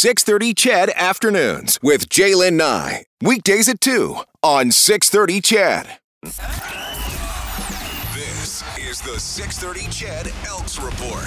630 0.00 0.54
CHED 0.54 0.90
Afternoons 0.96 1.78
with 1.82 2.08
Jaylen 2.08 2.54
Nye. 2.54 3.04
Weekdays 3.20 3.68
at 3.68 3.82
2 3.82 4.16
on 4.42 4.70
630 4.70 5.42
CHED. 5.42 5.98
This 8.14 8.64
is 8.78 9.02
the 9.02 9.20
630 9.20 9.90
CHED 9.90 10.32
Elks 10.46 10.80
Report. 10.80 11.26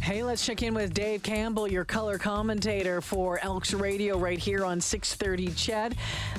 Hey, 0.00 0.22
let's 0.22 0.46
check 0.46 0.62
in 0.62 0.72
with 0.72 0.94
Dave 0.94 1.24
Campbell, 1.24 1.66
your 1.66 1.84
color 1.84 2.16
commentator 2.16 3.00
for 3.00 3.40
Elks 3.42 3.74
Radio 3.74 4.16
right 4.16 4.38
here 4.38 4.64
on 4.64 4.80
630 4.80 5.52
CHED. 5.56 5.96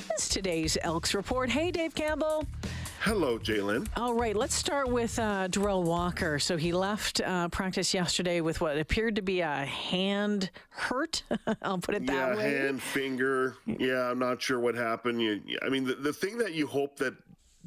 That's 0.07 0.29
today's 0.29 0.77
Elks 0.83 1.13
Report. 1.13 1.49
Hey, 1.49 1.69
Dave 1.69 1.95
Campbell. 1.95 2.47
Hello, 3.01 3.37
Jalen. 3.37 3.87
All 3.95 4.13
right, 4.13 4.35
let's 4.35 4.55
start 4.55 4.89
with 4.89 5.17
uh, 5.19 5.47
Derel 5.49 5.83
Walker. 5.83 6.39
So 6.39 6.57
he 6.57 6.71
left 6.73 7.21
uh, 7.21 7.47
practice 7.49 7.93
yesterday 7.93 8.41
with 8.41 8.59
what 8.59 8.77
appeared 8.77 9.15
to 9.15 9.21
be 9.21 9.41
a 9.41 9.65
hand 9.65 10.49
hurt. 10.69 11.23
I'll 11.61 11.77
put 11.77 11.95
it 11.95 12.05
that 12.07 12.13
yeah, 12.13 12.35
way. 12.35 12.57
hand, 12.57 12.81
finger. 12.81 13.55
Yeah, 13.65 14.09
I'm 14.09 14.19
not 14.19 14.41
sure 14.41 14.59
what 14.59 14.75
happened. 14.75 15.21
You, 15.21 15.41
I 15.61 15.69
mean, 15.69 15.85
the, 15.85 15.95
the 15.95 16.13
thing 16.13 16.37
that 16.39 16.53
you 16.53 16.67
hope 16.67 16.97
that 16.97 17.13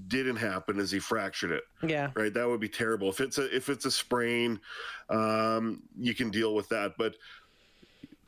didn't 0.08 0.36
happen 0.36 0.78
is 0.78 0.90
he 0.90 0.98
fractured 0.98 1.52
it. 1.52 1.64
Yeah. 1.82 2.10
Right. 2.14 2.32
That 2.32 2.48
would 2.48 2.60
be 2.60 2.68
terrible. 2.68 3.08
If 3.08 3.20
it's 3.20 3.38
a 3.38 3.54
if 3.54 3.68
it's 3.68 3.84
a 3.84 3.90
sprain, 3.90 4.60
um, 5.08 5.82
you 5.98 6.14
can 6.14 6.30
deal 6.30 6.54
with 6.54 6.68
that. 6.70 6.94
But 6.98 7.16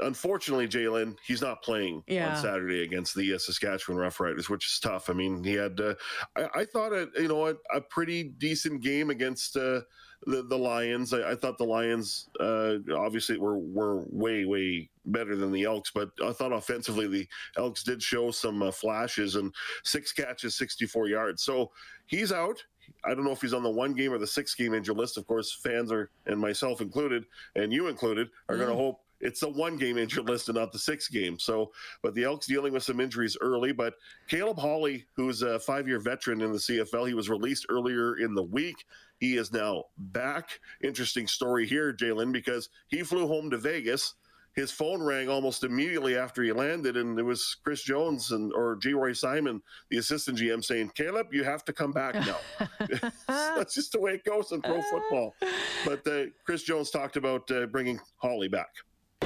unfortunately, 0.01 0.69
Jalen, 0.69 1.17
he's 1.27 1.43
not 1.43 1.63
playing 1.63 2.03
Yeah. 2.07 2.35
on 2.37 2.43
Saturday 2.43 2.83
against 2.83 3.15
the 3.15 3.35
uh, 3.35 3.39
Saskatchewan 3.39 3.99
Roughriders, 4.01 4.49
which 4.49 4.67
is 4.67 4.79
tough. 4.81 5.11
I 5.11 5.13
mean, 5.13 5.43
he 5.45 5.55
had, 5.55 5.81
uh, 5.81 5.95
I, 6.37 6.61
I 6.61 6.65
thought, 6.65 6.93
a, 6.93 7.09
you 7.17 7.29
know, 7.29 7.49
a, 7.49 7.55
a 7.75 7.81
pretty 7.81 8.25
decent 8.25 8.83
game 8.83 9.11
against 9.11 9.57
uh, 9.57 9.81
the 10.25 10.43
the 10.45 10.57
Lions. 10.57 11.13
I, 11.13 11.33
I 11.33 11.35
thought 11.35 11.59
the 11.59 11.65
Lions, 11.65 12.29
uh, 12.39 12.75
obviously, 12.97 13.39
were 13.39 13.59
were 13.59 14.05
way 14.09 14.45
way 14.45 14.89
better 15.07 15.35
than 15.37 15.51
the 15.51 15.65
Elks, 15.65 15.91
but 15.93 16.11
I 16.25 16.33
thought 16.33 16.53
offensively 16.53 17.09
the 17.09 17.27
Elks 17.57 17.83
did 17.83 18.01
show 18.01 18.31
some 18.31 18.63
uh, 18.63 18.71
flashes 18.71 19.35
and 19.35 19.53
six 19.83 20.13
catches, 20.13 20.57
64 20.57 21.09
yards. 21.09 21.43
So 21.43 21.73
he's 22.07 22.31
out. 22.33 22.63
I 23.05 23.15
don't 23.15 23.25
know 23.25 23.33
if 23.33 23.41
he's 23.41 23.55
on 23.55 23.63
the 23.65 23.71
one 23.71 23.95
game 23.95 24.13
or 24.13 24.19
the 24.19 24.27
six 24.27 24.55
game 24.55 24.75
injury 24.75 24.95
list. 24.95 25.17
Of 25.17 25.27
course, 25.27 25.53
fans 25.53 25.91
are, 25.91 26.11
and 26.27 26.39
myself 26.39 26.81
included, 26.81 27.25
and 27.57 27.73
you 27.73 27.89
included, 27.89 28.29
are 28.49 28.57
going 28.57 28.69
to 28.69 28.77
hope 28.77 29.01
it's 29.23 29.41
the 29.41 29.49
one 29.49 29.77
game 29.77 29.97
injured 29.97 30.29
list 30.29 30.49
and 30.49 30.59
not 30.59 30.73
the 30.73 30.79
six 30.79 31.09
game. 31.09 31.39
So, 31.39 31.73
but 32.03 32.15
the 32.15 32.25
Elks 32.25 32.47
dealing 32.47 32.73
with 32.73 32.83
some 32.83 33.01
injuries 33.01 33.37
early. 33.41 33.73
But 33.73 33.95
Caleb 34.29 34.59
Holley, 34.59 35.07
who's 35.17 35.43
a 35.43 35.61
five 35.61 35.89
year 35.89 36.01
veteran 36.01 36.43
in 36.43 36.53
the 36.53 36.59
CFL, 36.59 37.09
he 37.09 37.15
was 37.15 37.31
released 37.31 37.67
earlier 37.71 38.19
in 38.19 38.35
the 38.35 38.43
week. 38.43 38.85
He 39.19 39.37
is 39.37 39.53
now 39.53 39.85
back. 39.97 40.59
Interesting 40.83 41.29
story 41.29 41.67
here, 41.67 41.93
Jalen, 41.93 42.33
because 42.33 42.69
he 42.89 43.03
flew 43.03 43.29
home 43.29 43.51
to 43.51 43.59
Vegas. 43.59 44.15
His 44.55 44.71
phone 44.71 45.03
rang 45.03 45.31
almost 45.31 45.65
immediately 45.65 46.15
after 46.15 46.43
he 46.43 46.53
landed, 46.53 46.99
and 46.99 47.19
it 47.19 47.23
was 47.23 47.57
Chris 47.65 47.83
Jones 47.85 48.33
and 48.33 48.53
or 48.53 48.77
Geroy 48.77 49.17
Simon, 49.17 49.63
the 49.89 49.97
assistant 49.97 50.37
GM, 50.37 50.63
saying, 50.63 50.91
"Caleb, 50.95 51.33
you 51.33 51.43
have 51.43 51.65
to 51.65 51.73
come 51.73 51.91
back 51.91 52.15
now." 52.17 52.37
That's 53.29 53.75
just 53.75 53.93
the 53.93 54.01
way 54.01 54.13
it 54.13 54.25
goes 54.25 54.53
in 54.53 54.61
pro 54.61 54.83
football. 54.83 55.35
But 55.87 56.07
uh, 56.07 56.25
Chris 56.45 56.65
Jones 56.65 56.91
talked 56.91 57.17
about 57.17 57.51
uh, 57.51 57.65
bringing 57.67 57.99
Hawley 58.19 58.49
back. 58.49 58.69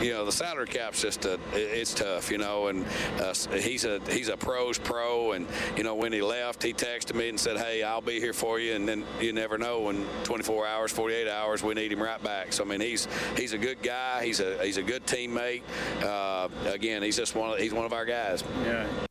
You 0.00 0.12
know 0.12 0.24
the 0.24 0.32
salary 0.32 0.66
cap's 0.66 1.00
just 1.00 1.24
a, 1.24 1.38
it's 1.52 1.94
tough, 1.94 2.30
you 2.30 2.38
know, 2.38 2.68
and 2.68 2.84
uh, 3.20 3.32
he's 3.56 3.84
a 3.84 4.00
he's 4.10 4.28
a 4.28 4.36
pros 4.36 4.78
pro, 4.78 5.32
and 5.32 5.46
you 5.76 5.82
know 5.82 5.94
when 5.94 6.12
he 6.12 6.22
left, 6.22 6.62
he 6.62 6.72
texted 6.72 7.14
me 7.14 7.28
and 7.28 7.38
said, 7.38 7.56
"Hey, 7.56 7.82
I'll 7.82 8.00
be 8.00 8.20
here 8.20 8.32
for 8.32 8.60
you," 8.60 8.74
and 8.74 8.88
then 8.88 9.04
you 9.20 9.32
never 9.32 9.58
know 9.58 9.88
in 9.90 10.06
24 10.24 10.66
hours, 10.66 10.92
48 10.92 11.28
hours, 11.28 11.62
we 11.62 11.74
need 11.74 11.92
him 11.92 12.02
right 12.02 12.22
back. 12.22 12.52
So 12.52 12.64
I 12.64 12.66
mean, 12.66 12.80
he's 12.80 13.08
he's 13.36 13.52
a 13.52 13.58
good 13.58 13.82
guy, 13.82 14.24
he's 14.24 14.40
a 14.40 14.62
he's 14.62 14.76
a 14.76 14.82
good 14.82 15.06
teammate. 15.06 15.62
Uh, 16.02 16.48
again, 16.66 17.02
he's 17.02 17.16
just 17.16 17.34
one 17.34 17.52
of, 17.52 17.58
he's 17.58 17.72
one 17.72 17.86
of 17.86 17.92
our 17.92 18.04
guys. 18.04 18.44
Yeah. 18.64 19.05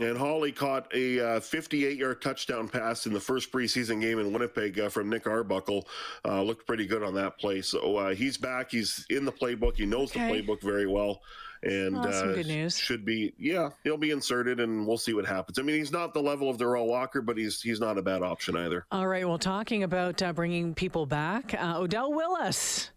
And 0.00 0.16
Holley 0.16 0.52
caught 0.52 0.86
a 0.94 1.40
58 1.40 1.86
uh, 1.86 1.90
yard 1.90 2.22
touchdown 2.22 2.68
pass 2.68 3.06
in 3.06 3.12
the 3.12 3.20
first 3.20 3.50
preseason 3.50 4.00
game 4.00 4.18
in 4.20 4.32
Winnipeg 4.32 4.78
uh, 4.78 4.88
from 4.88 5.08
Nick 5.10 5.26
Arbuckle. 5.26 5.88
Uh, 6.24 6.42
looked 6.42 6.66
pretty 6.66 6.86
good 6.86 7.02
on 7.02 7.14
that 7.14 7.38
play. 7.38 7.62
So 7.62 7.96
uh, 7.96 8.14
he's 8.14 8.36
back. 8.36 8.70
He's 8.70 9.04
in 9.10 9.24
the 9.24 9.32
playbook. 9.32 9.76
He 9.76 9.86
knows 9.86 10.10
Okay. 10.10 10.30
the 10.36 10.42
playbook 10.42 10.62
very 10.62 10.86
well. 10.86 11.20
And 11.64 11.94
Well, 11.94 12.04
that's 12.04 12.18
some 12.20 12.30
uh, 12.30 12.34
good 12.34 12.46
news. 12.46 12.78
should 12.78 13.04
be, 13.04 13.34
yeah, 13.36 13.70
he'll 13.82 13.96
be 13.96 14.12
inserted 14.12 14.60
and 14.60 14.86
we'll 14.86 14.96
see 14.98 15.12
what 15.12 15.26
happens. 15.26 15.58
I 15.58 15.62
mean, 15.62 15.74
he's 15.76 15.90
not 15.90 16.14
the 16.14 16.22
level 16.22 16.48
of 16.48 16.56
Derel 16.56 16.86
Walker, 16.86 17.20
but 17.20 17.36
he's 17.36 17.60
he's 17.60 17.80
not 17.80 17.98
a 17.98 18.02
bad 18.02 18.22
option 18.22 18.56
either. 18.56 18.86
All 18.92 19.08
right, 19.08 19.26
well, 19.26 19.38
talking 19.38 19.82
about 19.82 20.22
uh, 20.22 20.32
bringing 20.32 20.72
people 20.72 21.04
back, 21.04 21.54
uh, 21.60 21.78
Odell 21.80 22.12
Willis. 22.12 22.90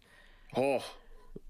Oh, 0.55 0.83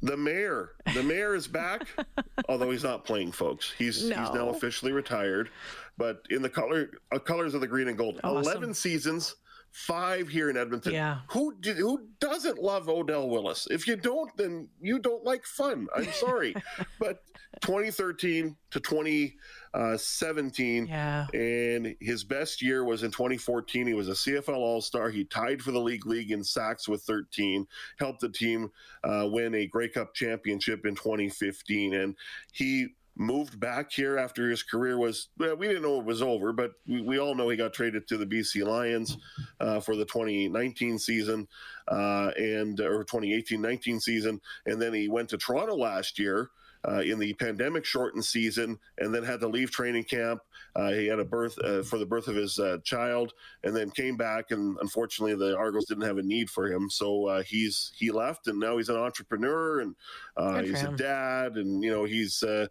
the 0.01 0.17
mayor. 0.17 0.71
The 0.93 1.03
mayor 1.03 1.35
is 1.35 1.47
back, 1.47 1.87
although 2.49 2.71
he's 2.71 2.83
not 2.83 3.05
playing, 3.05 3.31
folks. 3.31 3.71
He's 3.77 4.01
he's 4.01 4.09
now 4.09 4.49
officially 4.49 4.91
retired. 4.91 5.49
But 5.97 6.25
in 6.29 6.41
the 6.41 6.49
color 6.49 6.89
uh, 7.11 7.19
colors 7.19 7.53
of 7.53 7.61
the 7.61 7.67
green 7.67 7.87
and 7.87 7.97
gold, 7.97 8.19
Awesome. 8.23 8.37
eleven 8.41 8.73
seasons, 8.73 9.35
five 9.71 10.27
here 10.27 10.49
in 10.49 10.57
Edmonton. 10.57 10.93
Yeah. 10.93 11.19
Who 11.29 11.55
did, 11.59 11.77
who 11.77 12.07
doesn't 12.19 12.59
love 12.59 12.89
Odell 12.89 13.29
Willis? 13.29 13.67
If 13.71 13.87
you 13.87 13.95
don't, 13.95 14.35
then 14.37 14.67
you 14.79 14.99
don't 14.99 15.23
like 15.23 15.45
fun. 15.45 15.87
I'm 15.95 16.11
sorry, 16.11 16.53
but 16.99 17.23
2013 17.61 18.55
to 18.71 18.79
2017. 18.79 20.87
Yeah. 20.87 21.27
And 21.33 21.95
his 21.99 22.23
best 22.23 22.61
year 22.61 22.83
was 22.83 23.03
in 23.03 23.11
2014. 23.11 23.87
He 23.87 23.93
was 23.93 24.09
a 24.09 24.13
CFL 24.13 24.55
All 24.55 24.81
Star. 24.81 25.09
He 25.09 25.25
tied 25.25 25.61
for 25.61 25.71
the 25.71 25.79
league 25.79 26.05
league 26.05 26.31
in 26.31 26.43
sacks 26.43 26.87
with 26.87 27.03
13. 27.03 27.67
Helped 27.99 28.21
the 28.21 28.29
team 28.29 28.71
uh, 29.03 29.27
win 29.31 29.55
a 29.55 29.67
Grey 29.67 29.89
Cup 29.89 30.13
championship 30.13 30.85
in 30.85 30.95
2015. 30.95 31.93
And 31.93 32.15
he 32.51 32.87
moved 33.21 33.59
back 33.59 33.91
here 33.91 34.17
after 34.17 34.49
his 34.49 34.63
career 34.63 34.97
was 34.97 35.29
well, 35.37 35.55
we 35.55 35.67
didn't 35.67 35.83
know 35.83 35.99
it 35.99 36.05
was 36.05 36.21
over 36.21 36.51
but 36.51 36.71
we, 36.87 37.01
we 37.01 37.19
all 37.19 37.35
know 37.35 37.49
he 37.49 37.55
got 37.55 37.71
traded 37.71 38.07
to 38.07 38.17
the 38.17 38.25
bc 38.25 38.65
lions 38.65 39.17
uh, 39.59 39.79
for 39.79 39.95
the 39.95 40.05
2019 40.05 40.97
season 40.97 41.47
uh, 41.91 42.31
and 42.37 42.79
or 42.79 43.03
2018-19 43.03 44.01
season 44.01 44.41
and 44.65 44.81
then 44.81 44.93
he 44.93 45.07
went 45.07 45.29
to 45.29 45.37
toronto 45.37 45.75
last 45.75 46.17
year 46.17 46.49
uh, 46.87 47.01
in 47.01 47.19
the 47.19 47.33
pandemic 47.33 47.85
shortened 47.85 48.25
season 48.25 48.77
and 48.97 49.13
then 49.13 49.23
had 49.23 49.39
to 49.39 49.47
leave 49.47 49.71
training 49.71 50.03
camp. 50.03 50.41
Uh, 50.75 50.91
he 50.91 51.05
had 51.05 51.19
a 51.19 51.25
birth 51.25 51.57
uh, 51.59 51.83
for 51.83 51.97
the 51.99 52.05
birth 52.05 52.27
of 52.27 52.35
his 52.35 52.57
uh, 52.57 52.77
child 52.83 53.33
and 53.63 53.75
then 53.75 53.91
came 53.91 54.15
back 54.15 54.51
and 54.51 54.77
unfortunately 54.81 55.35
the 55.35 55.55
Argos 55.55 55.85
didn't 55.85 56.05
have 56.05 56.17
a 56.17 56.23
need 56.23 56.49
for 56.49 56.67
him. 56.67 56.89
So 56.89 57.27
uh, 57.27 57.43
he's 57.43 57.91
he 57.95 58.09
left 58.09 58.47
and 58.47 58.59
now 58.59 58.77
he's 58.77 58.89
an 58.89 58.95
entrepreneur 58.95 59.81
and 59.81 59.95
uh, 60.37 60.61
he's 60.61 60.81
a 60.81 60.91
dad 60.93 61.57
and 61.57 61.83
you 61.83 61.91
know 61.91 62.05
he's 62.05 62.41
uh, 62.41 62.67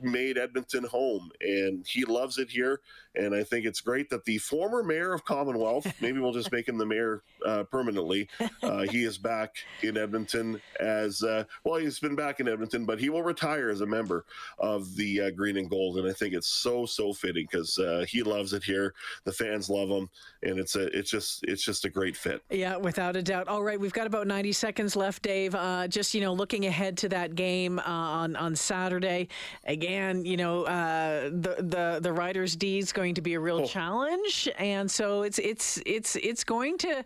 made 0.00 0.38
Edmonton 0.38 0.84
home 0.84 1.30
and 1.40 1.84
he 1.86 2.04
loves 2.04 2.38
it 2.38 2.48
here. 2.48 2.80
And 3.14 3.34
I 3.34 3.44
think 3.44 3.66
it's 3.66 3.80
great 3.80 4.08
that 4.10 4.24
the 4.24 4.38
former 4.38 4.82
mayor 4.82 5.12
of 5.12 5.24
Commonwealth, 5.24 5.86
maybe 6.00 6.18
we'll 6.18 6.32
just 6.32 6.52
make 6.52 6.66
him 6.66 6.78
the 6.78 6.86
mayor 6.86 7.22
uh, 7.44 7.64
permanently. 7.64 8.28
Uh, 8.62 8.82
he 8.82 9.02
is 9.04 9.18
back 9.18 9.56
in 9.82 9.96
Edmonton 9.98 10.60
as 10.80 11.22
uh, 11.22 11.44
well. 11.64 11.80
He's 11.80 11.98
been 11.98 12.14
back 12.14 12.38
in 12.40 12.48
Edmonton, 12.48 12.86
but 12.86 12.98
he 13.00 13.10
will 13.10 13.22
retire 13.22 13.70
as 13.70 13.80
a 13.80 13.86
member 13.86 14.24
of 14.58 14.94
the 14.96 15.20
uh, 15.20 15.30
Green 15.30 15.56
and 15.56 15.68
Gold. 15.68 15.98
And 15.98 16.08
I 16.08 16.12
think 16.12 16.32
it's 16.32 16.46
so 16.48 16.86
so 16.86 17.12
fitting 17.12 17.46
because 17.50 17.76
uh, 17.78 18.04
he 18.08 18.22
loves 18.22 18.52
it 18.52 18.62
here. 18.62 18.94
The 19.24 19.32
fans 19.32 19.68
love 19.68 19.88
him, 19.88 20.08
and 20.42 20.58
it's 20.60 20.76
a 20.76 20.86
it's 20.96 21.10
just 21.10 21.42
it's 21.44 21.64
just 21.64 21.84
a 21.84 21.90
great 21.90 22.16
fit. 22.16 22.42
Yeah, 22.50 22.76
without 22.76 23.16
a 23.16 23.22
doubt. 23.22 23.48
All 23.48 23.62
right, 23.62 23.78
we've 23.78 23.92
got 23.92 24.06
about 24.06 24.26
90 24.26 24.52
seconds 24.52 24.94
left, 24.96 25.22
Dave. 25.22 25.54
Uh, 25.54 25.88
just, 25.88 26.14
you 26.14 26.20
know, 26.20 26.32
looking 26.32 26.66
ahead 26.66 26.96
to 26.98 27.08
that 27.10 27.34
game 27.34 27.78
uh, 27.80 27.82
on, 27.82 28.36
on 28.36 28.54
Saturday. 28.56 29.28
Again, 29.64 30.24
you 30.24 30.36
know, 30.36 30.62
uh, 30.64 31.24
the, 31.30 31.56
the, 31.58 31.98
the 32.00 32.12
Riders 32.12 32.54
D 32.56 32.78
is 32.78 32.92
going 32.92 33.14
to 33.14 33.20
be 33.22 33.34
a 33.34 33.40
real 33.40 33.62
Oh. 33.62 33.66
challenge. 33.66 34.48
And 34.58 34.90
so 34.90 35.22
it's, 35.22 35.38
it's, 35.38 35.80
it's, 35.84 36.16
it's 36.16 36.44
going 36.44 36.78
to, 36.78 37.04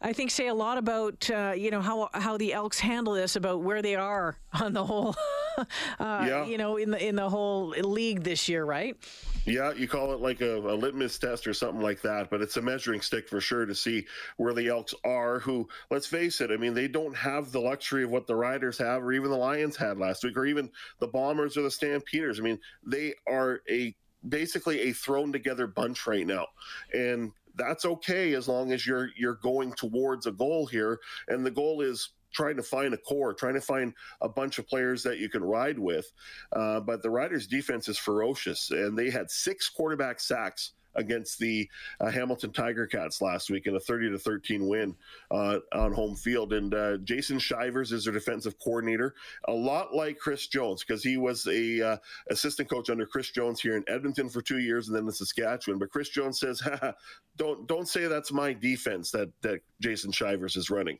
I 0.00 0.12
think, 0.12 0.30
say 0.30 0.46
a 0.46 0.54
lot 0.54 0.78
about, 0.78 1.28
uh, 1.28 1.54
you 1.56 1.70
know, 1.72 1.80
how, 1.80 2.08
how 2.14 2.36
the 2.36 2.52
Elks 2.52 2.78
handle 2.78 3.14
this, 3.14 3.34
about 3.34 3.62
where 3.62 3.82
they 3.82 3.96
are 3.96 4.36
on 4.60 4.72
the 4.72 4.84
whole, 4.84 5.16
uh, 5.58 5.64
Yeah. 5.98 6.46
you 6.46 6.56
know, 6.56 6.76
in 6.76 6.92
the, 6.92 7.04
in 7.04 7.16
the 7.16 7.28
whole 7.28 7.68
league 7.68 8.22
this 8.22 8.48
year, 8.48 8.64
right? 8.64 8.96
Yeah, 9.44 9.72
you 9.72 9.88
call 9.88 10.12
it 10.12 10.20
like 10.20 10.40
a, 10.40 10.56
a 10.58 10.76
litmus 10.76 11.18
test 11.18 11.46
or 11.46 11.54
something 11.54 11.80
like 11.80 12.00
that, 12.02 12.30
but 12.30 12.42
it's 12.42 12.56
a 12.58 12.62
measuring 12.62 13.00
stick 13.00 13.28
for 13.28 13.40
sure 13.40 13.66
to 13.66 13.74
see 13.74 14.06
where 14.36 14.52
the 14.54 14.68
Elks 14.68 14.94
are. 15.04 15.40
Who, 15.40 15.68
let's 15.90 16.06
face 16.06 16.40
it, 16.40 16.50
I 16.52 16.56
mean, 16.58 16.74
they 16.74 16.86
don't 16.86 17.16
have 17.16 17.50
the 17.50 17.60
luxury 17.60 18.04
of 18.04 18.10
what 18.10 18.26
the 18.26 18.36
Riders 18.36 18.78
have, 18.78 19.02
or 19.02 19.12
even 19.12 19.30
the 19.30 19.36
Lions 19.36 19.76
had 19.76 19.98
last 19.98 20.22
week, 20.22 20.36
or 20.36 20.46
even 20.46 20.70
the 21.00 21.08
Bombers 21.08 21.56
or 21.56 21.62
the 21.62 21.70
Stampeders. 21.70 22.38
I 22.38 22.42
mean, 22.42 22.58
they 22.86 23.14
are 23.26 23.62
a 23.70 23.96
basically 24.28 24.80
a 24.82 24.92
thrown 24.92 25.32
together 25.32 25.66
bunch 25.66 26.06
right 26.06 26.26
now, 26.26 26.46
and 26.92 27.32
that's 27.58 27.84
okay 27.84 28.34
as 28.34 28.48
long 28.48 28.72
as 28.72 28.86
you're 28.86 29.10
you're 29.16 29.34
going 29.42 29.72
towards 29.74 30.26
a 30.26 30.32
goal 30.32 30.66
here, 30.66 30.98
and 31.28 31.44
the 31.44 31.50
goal 31.50 31.80
is 31.82 32.10
trying 32.32 32.56
to 32.56 32.62
find 32.62 32.94
a 32.94 32.98
core, 32.98 33.34
trying 33.34 33.54
to 33.54 33.60
find 33.60 33.92
a 34.20 34.28
bunch 34.28 34.58
of 34.58 34.68
players 34.68 35.02
that 35.02 35.18
you 35.18 35.28
can 35.28 35.42
ride 35.42 35.78
with. 35.78 36.12
Uh, 36.52 36.80
but 36.80 37.02
the 37.02 37.10
Riders' 37.10 37.46
defense 37.46 37.88
is 37.88 37.98
ferocious, 37.98 38.70
and 38.70 38.98
they 38.98 39.10
had 39.10 39.30
six 39.30 39.68
quarterback 39.68 40.20
sacks 40.20 40.72
against 40.98 41.38
the 41.38 41.68
uh, 42.00 42.10
Hamilton 42.10 42.52
Tiger 42.52 42.86
Cats 42.86 43.22
last 43.22 43.50
week 43.50 43.66
in 43.66 43.76
a 43.76 43.80
30 43.80 44.10
to 44.10 44.18
13 44.18 44.66
win 44.66 44.94
uh, 45.30 45.58
on 45.72 45.92
home 45.92 46.14
field. 46.14 46.52
And 46.52 46.74
uh, 46.74 46.98
Jason 46.98 47.38
Shivers 47.38 47.92
is 47.92 48.04
their 48.04 48.12
defensive 48.12 48.58
coordinator, 48.58 49.14
a 49.46 49.52
lot 49.52 49.94
like 49.94 50.18
Chris 50.18 50.46
Jones 50.48 50.84
because 50.84 51.02
he 51.02 51.16
was 51.16 51.46
a 51.46 51.92
uh, 51.92 51.96
assistant 52.30 52.68
coach 52.68 52.90
under 52.90 53.06
Chris 53.06 53.30
Jones 53.30 53.60
here 53.60 53.76
in 53.76 53.84
Edmonton 53.88 54.28
for 54.28 54.42
two 54.42 54.58
years 54.58 54.88
and 54.88 54.96
then 54.96 55.04
in 55.04 55.12
Saskatchewan. 55.12 55.78
But 55.78 55.90
Chris 55.90 56.10
Jones 56.10 56.40
says, 56.40 56.62
"Don't 57.36 57.66
don't 57.66 57.88
say 57.88 58.06
that's 58.06 58.32
my 58.32 58.52
defense 58.52 59.10
that 59.12 59.30
that 59.42 59.60
Jason 59.80 60.12
Shivers 60.12 60.56
is 60.56 60.70
running." 60.70 60.98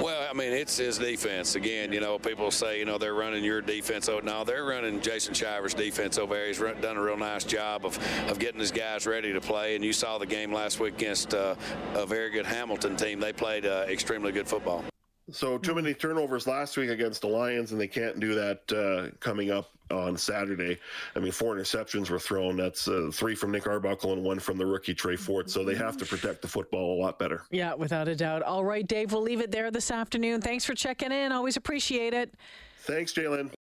Well, 0.00 0.28
I 0.28 0.34
mean, 0.34 0.52
it's 0.52 0.76
his 0.76 0.98
defense. 0.98 1.54
Again, 1.54 1.92
you 1.92 2.00
know, 2.00 2.18
people 2.18 2.50
say, 2.50 2.78
you 2.78 2.84
know, 2.84 2.98
they're 2.98 3.14
running 3.14 3.44
your 3.44 3.62
defense. 3.62 4.08
Oh, 4.08 4.18
no, 4.18 4.44
they're 4.44 4.64
running 4.64 5.00
Jason 5.00 5.34
Shivers' 5.34 5.72
defense 5.72 6.18
over 6.18 6.34
there. 6.34 6.48
He's 6.48 6.58
run, 6.58 6.80
done 6.80 6.96
a 6.96 7.00
real 7.00 7.16
nice 7.16 7.44
job 7.44 7.86
of, 7.86 7.98
of 8.28 8.38
getting 8.38 8.60
his 8.60 8.72
guys 8.72 9.06
ready 9.06 9.32
to 9.32 9.40
play. 9.40 9.76
And 9.76 9.84
you 9.84 9.92
saw 9.92 10.18
the 10.18 10.26
game 10.26 10.52
last 10.52 10.80
week 10.80 10.94
against 10.94 11.32
uh, 11.32 11.54
a 11.94 12.04
very 12.04 12.30
good 12.30 12.44
Hamilton 12.44 12.96
team. 12.96 13.20
They 13.20 13.32
played 13.32 13.64
uh, 13.64 13.86
extremely 13.88 14.32
good 14.32 14.48
football. 14.48 14.84
So 15.30 15.56
too 15.56 15.74
many 15.74 15.94
turnovers 15.94 16.46
last 16.46 16.76
week 16.76 16.90
against 16.90 17.22
the 17.22 17.28
Lions, 17.28 17.72
and 17.72 17.80
they 17.80 17.88
can't 17.88 18.20
do 18.20 18.34
that 18.34 18.72
uh, 18.72 19.16
coming 19.20 19.50
up 19.50 19.70
on 19.90 20.18
Saturday. 20.18 20.78
I 21.16 21.18
mean, 21.18 21.32
four 21.32 21.54
interceptions 21.56 22.10
were 22.10 22.18
thrown. 22.18 22.56
That's 22.56 22.88
uh, 22.88 23.10
three 23.12 23.34
from 23.34 23.50
Nick 23.50 23.66
Arbuckle 23.66 24.12
and 24.12 24.22
one 24.22 24.38
from 24.38 24.58
the 24.58 24.66
rookie 24.66 24.94
Trey 24.94 25.16
Fort. 25.16 25.48
So 25.48 25.64
they 25.64 25.74
have 25.76 25.96
to 25.98 26.04
protect 26.04 26.42
the 26.42 26.48
football 26.48 26.98
a 26.98 26.98
lot 27.00 27.18
better. 27.18 27.42
Yeah, 27.50 27.74
without 27.74 28.06
a 28.06 28.14
doubt. 28.14 28.42
All 28.42 28.64
right, 28.64 28.86
Dave, 28.86 29.12
we'll 29.12 29.22
leave 29.22 29.40
it 29.40 29.50
there 29.50 29.70
this 29.70 29.90
afternoon. 29.90 30.42
Thanks 30.42 30.64
for 30.64 30.74
checking 30.74 31.12
in. 31.12 31.32
Always 31.32 31.56
appreciate 31.56 32.12
it. 32.12 32.34
Thanks, 32.80 33.14
Jalen. 33.14 33.54